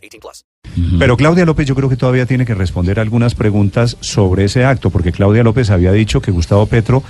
[0.00, 0.44] 18 plus.
[0.98, 4.90] Pero Claudia López yo creo que todavía tiene que responder algunas preguntas sobre ese acto,
[4.90, 7.02] porque Claudia López había dicho que Gustavo Petro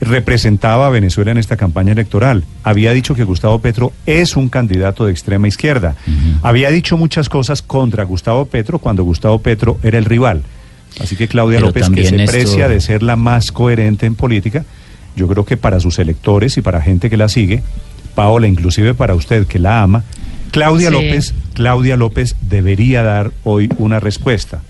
[0.00, 2.44] representaba a Venezuela en esta campaña electoral.
[2.62, 5.96] Había dicho que Gustavo Petro es un candidato de extrema izquierda.
[6.42, 10.42] Había dicho muchas cosas contra Gustavo Petro cuando Gustavo Petro era el rival.
[11.00, 14.14] Así que Claudia Pero López, que se esto- precia de ser la más coherente en
[14.14, 14.64] política,
[15.16, 17.62] yo creo que para sus electores y para gente que la sigue,
[18.14, 20.04] Paola, inclusive para usted que la ama,
[20.54, 20.94] Claudia Sí.
[20.94, 24.62] López, Claudia López debería dar hoy una respuesta.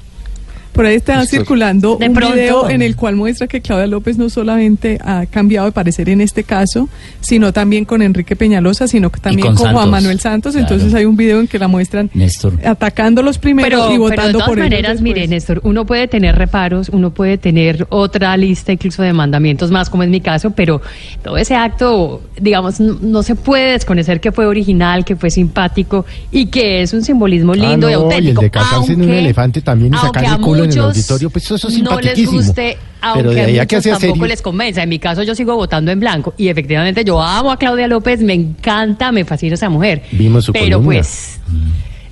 [0.75, 2.35] Por ahí está circulando De un pronto.
[2.35, 6.21] video en el cual muestra que Claudia López no solamente ha cambiado de parecer en
[6.21, 6.89] este caso,
[7.21, 9.91] sino también con Enrique Peñalosa, sino que también con con, Juan.
[9.91, 10.53] Manuel Santos.
[10.55, 10.67] Claro.
[10.67, 12.59] Entonces hay un video en que la muestran Néstor.
[12.65, 16.37] atacándolos primero Pero, y pero votando de todas por maneras, mire, Néstor, uno puede tener
[16.37, 20.83] reparos, uno puede tener otra lista incluso de mandamientos más, como es mi caso, pero
[21.23, 26.05] todo ese acto, digamos, no, no se puede desconocer que fue original, que fue simpático
[26.33, 28.43] y que es un simbolismo lindo Ah, y no, auténtico.
[28.43, 30.64] y el de casarse en un aunque- elefante también y aunque sacar a el culo
[30.65, 33.59] en el muchos auditorio, pues eso es No les guste, aunque Pero de a ahí
[33.59, 34.27] a que muchos sea tampoco serio.
[34.27, 34.83] les convenza.
[34.83, 38.21] En mi caso, yo sigo votando en blanco y efectivamente yo amo a Claudia López,
[38.21, 40.03] me encanta, me fascina esa mujer.
[40.13, 40.87] Vimos su Pero columna.
[41.01, 41.41] pues,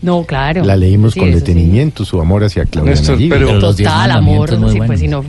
[0.02, 0.64] no, claro.
[0.64, 1.44] La leímos Sí, con eso sí.
[1.44, 5.24] detenimiento, su amor hacia Claudia Néstor, pero- Pero Total, amor, sí, pues, si no,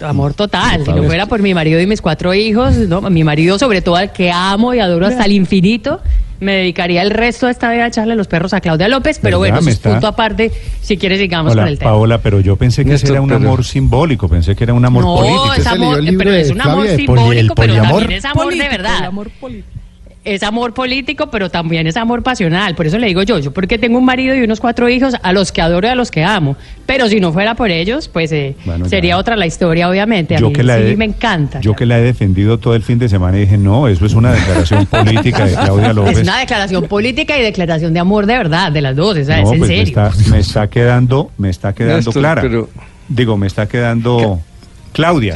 [0.00, 0.84] amor total.
[0.84, 3.96] Si no fuera por mi marido y mis cuatro hijos, no, mi marido sobre todo
[3.96, 6.00] al que amo y adoro hasta el infinito,
[6.40, 9.40] me dedicaría el resto de esta vida a echarle los perros a Claudia López, pero
[9.40, 9.56] ¿Verdad?
[9.56, 10.52] bueno, eso es está- punto aparte.
[10.82, 11.90] Si quieres, sigamos Hola, con el tema.
[11.92, 14.84] Paola, pero yo pensé que ese era un pero- amor simbólico, pensé que era un
[14.84, 15.54] amor no, político.
[15.54, 18.98] es amor, pero es un amor simbólico, pero también es amor de verdad.
[19.00, 19.68] el amor político.
[20.26, 22.74] Es amor político, pero también es amor pasional.
[22.74, 25.32] Por eso le digo yo, yo porque tengo un marido y unos cuatro hijos a
[25.32, 26.56] los que adoro y a los que amo.
[26.84, 28.90] Pero si no fuera por ellos, pues eh, Bueno, ya.
[28.90, 30.36] sería otra la historia, obviamente.
[30.36, 31.60] A Yo mí que la sí he- me encanta.
[31.60, 34.14] Yo que la he defendido todo el fin de semana y dije, no, eso es
[34.14, 36.18] una declaración política de Claudia López.
[36.18, 39.40] Es una declaración política y declaración de amor de verdad, de las dos, o sea,
[39.40, 39.84] no, es en pues me serio.
[40.08, 42.42] está, me está quedando, me está quedando Néstor, clara.
[42.42, 42.68] pero-
[43.08, 44.40] Digo, me está quedando
[44.96, 45.34] Claudia.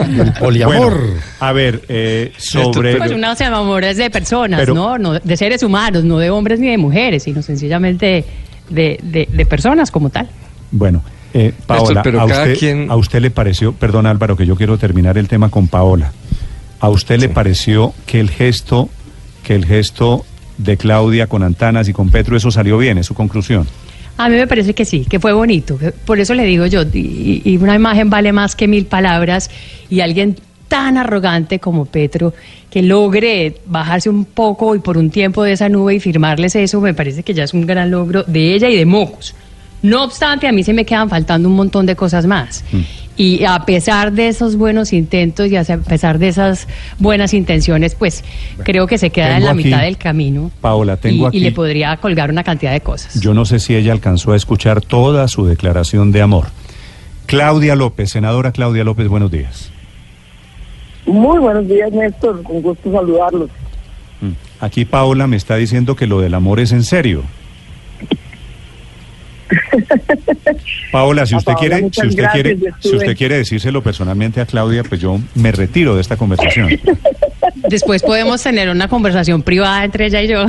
[0.00, 0.76] El poliamor.
[1.00, 2.96] Bueno, a ver, eh, sobre...
[2.96, 4.96] Pues uno se enamora es de personas, Pero- ¿no?
[4.98, 8.24] no de seres humanos, no de hombres ni de mujeres, sino sencillamente
[8.70, 10.28] de, de- de personas como tal.
[10.70, 11.02] Bueno,
[11.34, 14.54] eh, Paola, pero a, cada usted, quien- a usted le pareció, perdón Álvaro, que yo
[14.56, 16.12] quiero terminar el tema con Paola.
[16.80, 18.88] ¿A usted le pareció que el gesto,
[19.42, 20.24] que el gesto
[20.58, 23.66] de Claudia con Antanas y con Petro, eso salió bien, es su conclusión?
[24.16, 25.78] A mí me parece que sí, que fue bonito.
[26.04, 29.50] Por eso le digo yo, y, una imagen vale más que mil palabras
[29.90, 30.36] y alguien
[30.68, 32.32] tan arrogante como Petro
[32.70, 36.80] que logre bajarse un poco y por un tiempo de esa nube y firmarles eso,
[36.80, 39.34] me parece que ya es un gran logro de ella y de Mocos.
[39.82, 42.64] No obstante, a mí se me quedan faltando un montón de cosas más.
[43.16, 46.66] Y a pesar de esos buenos intentos y a pesar de esas
[46.98, 48.24] buenas intenciones, pues
[48.64, 50.50] creo que se queda en la aquí- mitad del camino.
[50.60, 53.20] Paola, tengo y, aquí- y le podría colgar una cantidad de cosas.
[53.20, 56.46] Yo no sé si ella alcanzó a escuchar toda su declaración de amor.
[57.26, 59.70] Claudia López, senadora Claudia López, buenos días.
[61.06, 62.42] Muy buenos días, Néstor.
[62.42, 63.50] Con gusto saludarlos.
[64.20, 64.30] Mm.
[64.60, 67.22] Aquí Paola me está diciendo que lo del amor es en serio.
[70.92, 74.82] Paola, si usted Paola, quiere, si usted quiere, si usted quiere decírselo personalmente a Claudia,
[74.84, 76.68] pues yo me retiro de esta conversación.
[77.68, 80.46] Después podemos tener una conversación privada entre ella y yo.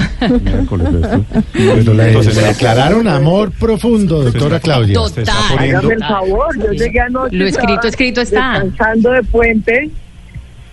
[1.53, 4.95] Pero le, Entonces, le declararon amor profundo, doctora Claudia.
[4.95, 5.25] Total.
[5.53, 6.57] poniendo- Hágame el favor.
[6.57, 7.35] Yo llegué anoche.
[7.35, 8.53] Lo escrito, escrito está.
[8.63, 9.89] Descansando de puente.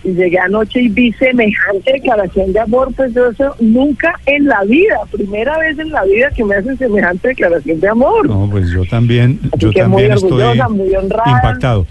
[0.03, 2.93] Y llegué anoche y vi semejante declaración de amor.
[2.95, 4.97] Pues yo eso nunca en la vida.
[5.11, 8.27] Primera vez en la vida que me hacen semejante declaración de amor.
[8.27, 11.31] No, pues yo también, Así yo que muy también estoy orgullosa, muy honrada.
[11.31, 11.87] impactado.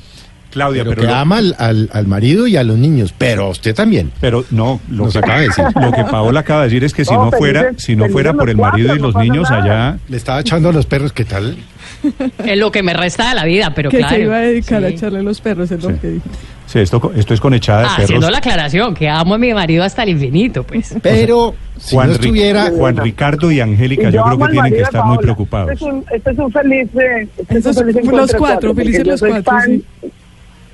[0.51, 3.45] Claudia, Pero, pero, que lo- ama al, al- al marido y a los niños, pero
[3.45, 4.13] a usted también.
[4.21, 5.65] pero no, lo Nos que, acaba de decir.
[5.81, 8.07] lo que Paola acaba de decir es que si No, no fuera, felices- si no
[8.11, 9.63] fuera por el marido cuatro, y los niños nada.
[9.93, 11.57] allá, Le estaba echando a los perros, ¿qué tal?
[12.45, 14.15] Es lo que me resta de la vida, pero que claro.
[14.15, 15.89] se iba a dedicar a echarle los perros, es Sí.
[15.91, 16.25] lo que dijo.
[16.73, 18.05] Sí, esto, esto es con echada de Ah, perros.
[18.05, 20.95] haciendo la aclaración, que amo a mi marido hasta el infinito, pues.
[21.03, 22.71] Pero si Juan, no estuviera...
[22.71, 25.71] Juan Ricardo y Angélica, yo creo que tienen que estar muy preocupados.
[25.73, 26.89] Este es un, este es un feliz.
[26.95, 29.85] eh, este es un Estos- feliz los cuatro, felices los cuatro, fan sí.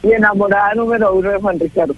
[0.05, 1.95] Y enamorada número uno de Juan Ricardo.